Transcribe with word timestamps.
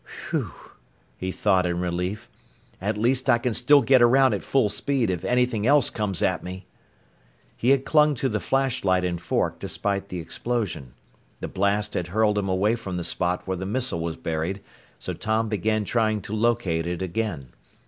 "Whew!" 0.31 0.51
he 1.15 1.31
thought 1.31 1.67
in 1.67 1.79
relief. 1.79 2.27
"At 2.81 2.97
least 2.97 3.29
I 3.29 3.37
can 3.37 3.53
still 3.53 3.83
get 3.83 4.01
around 4.01 4.33
at 4.33 4.41
full 4.41 4.67
speed 4.67 5.11
if 5.11 5.23
anything 5.23 5.67
else 5.67 5.91
comes 5.91 6.23
at 6.23 6.43
me!" 6.43 6.65
He 7.55 7.69
had 7.69 7.85
clung 7.85 8.15
to 8.15 8.27
the 8.27 8.39
flashlight 8.39 9.05
and 9.05 9.21
fork 9.21 9.59
despite 9.59 10.09
the 10.09 10.17
explosion. 10.19 10.95
The 11.39 11.47
blast 11.47 11.93
had 11.93 12.07
hurled 12.07 12.39
him 12.39 12.49
away 12.49 12.75
from 12.75 12.97
the 12.97 13.03
spot 13.03 13.45
where 13.45 13.57
the 13.57 13.67
missile 13.67 13.99
was 14.01 14.15
buried, 14.15 14.61
so 14.97 15.13
Tom 15.13 15.49
began 15.49 15.85
trying 15.85 16.21
to 16.23 16.33
locate 16.33 16.87
it 16.87 17.03
again. 17.03 17.49